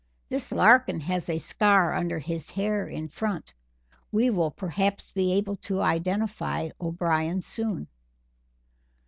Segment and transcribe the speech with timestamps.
[0.29, 3.53] This Larkin has a scar under his hair in front.
[4.11, 7.87] We will perhaps be able to identify O'Brien soon."